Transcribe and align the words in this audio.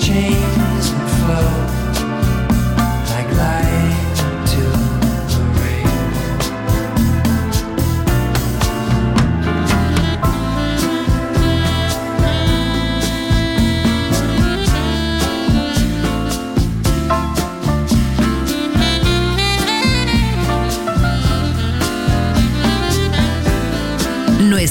change. 0.00 0.59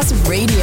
Radio. 0.00 0.59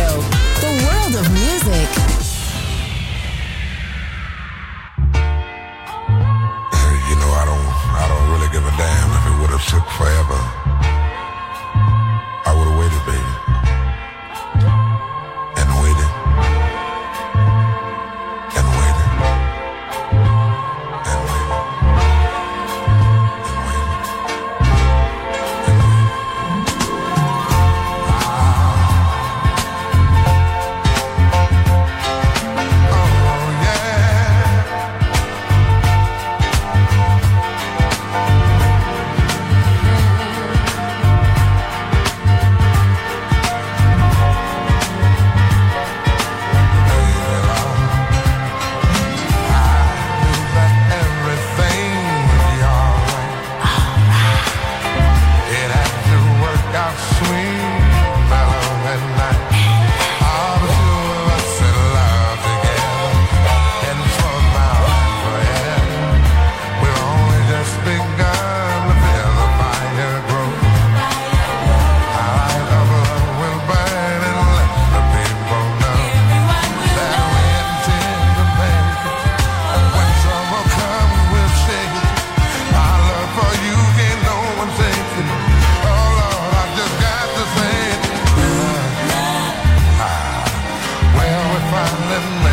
have 92.19 92.46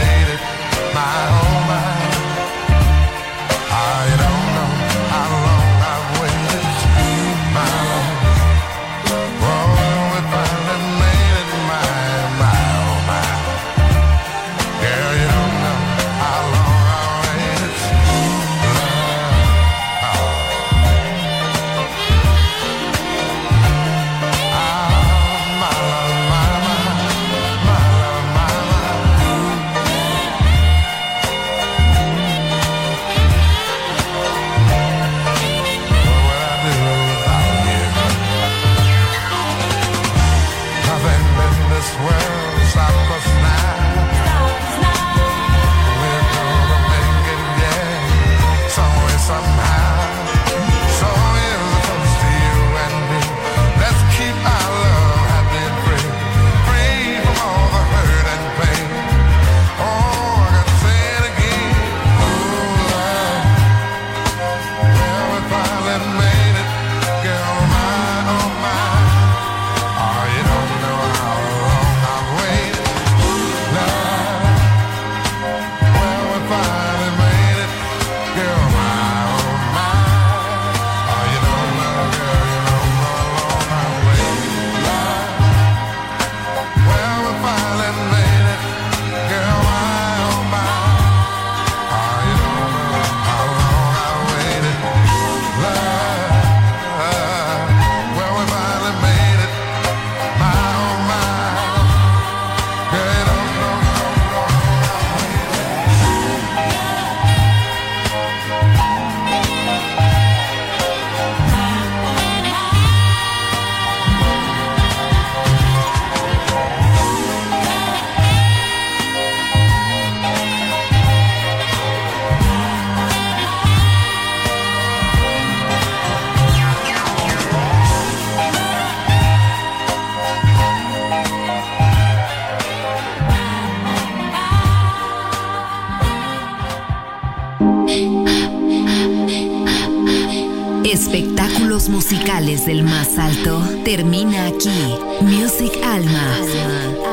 desde 142.54 142.70
el 142.70 142.84
más 142.84 143.18
alto 143.18 143.60
termina 143.84 144.46
aquí. 144.46 144.94
Music 145.22 145.72
Alma. 145.82 146.36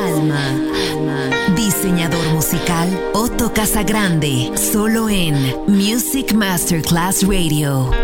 Alma. 0.05 0.47
Alma. 0.91 1.55
Diseñador 1.55 2.23
musical 2.31 2.87
Otto 3.13 3.51
Casagrande, 3.51 4.51
solo 4.55 5.09
en 5.09 5.55
Music 5.67 6.33
Masterclass 6.33 7.23
Radio. 7.23 8.00